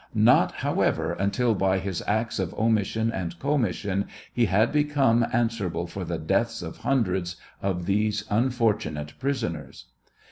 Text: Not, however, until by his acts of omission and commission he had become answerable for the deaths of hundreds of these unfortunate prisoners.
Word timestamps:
Not, 0.15 0.51
however, 0.53 1.13
until 1.13 1.53
by 1.53 1.77
his 1.77 2.01
acts 2.07 2.39
of 2.39 2.55
omission 2.55 3.11
and 3.11 3.37
commission 3.37 4.07
he 4.33 4.45
had 4.47 4.71
become 4.71 5.23
answerable 5.31 5.85
for 5.85 6.03
the 6.03 6.17
deaths 6.17 6.63
of 6.63 6.77
hundreds 6.77 7.35
of 7.61 7.85
these 7.85 8.23
unfortunate 8.31 9.13
prisoners. 9.19 9.85